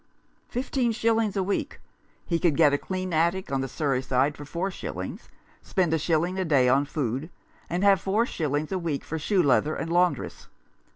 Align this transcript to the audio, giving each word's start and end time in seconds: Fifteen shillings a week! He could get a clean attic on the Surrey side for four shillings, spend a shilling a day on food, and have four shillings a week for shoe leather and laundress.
Fifteen 0.49 0.91
shillings 0.93 1.37
a 1.37 1.43
week! 1.43 1.79
He 2.25 2.39
could 2.39 2.57
get 2.57 2.73
a 2.73 2.79
clean 2.79 3.13
attic 3.13 3.51
on 3.51 3.61
the 3.61 3.67
Surrey 3.67 4.01
side 4.01 4.35
for 4.35 4.45
four 4.45 4.71
shillings, 4.71 5.29
spend 5.61 5.93
a 5.93 5.99
shilling 5.99 6.39
a 6.39 6.43
day 6.43 6.67
on 6.67 6.85
food, 6.85 7.29
and 7.69 7.83
have 7.83 8.01
four 8.01 8.25
shillings 8.25 8.71
a 8.71 8.79
week 8.79 9.03
for 9.03 9.19
shoe 9.19 9.43
leather 9.43 9.75
and 9.75 9.93
laundress. 9.93 10.47